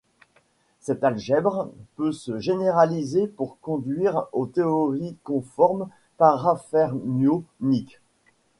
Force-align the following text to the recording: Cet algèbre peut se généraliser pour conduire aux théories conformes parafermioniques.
Cet 0.79 1.03
algèbre 1.03 1.69
peut 1.95 2.11
se 2.11 2.39
généraliser 2.39 3.27
pour 3.27 3.59
conduire 3.59 4.25
aux 4.33 4.47
théories 4.47 5.15
conformes 5.23 5.89
parafermioniques. 6.17 8.01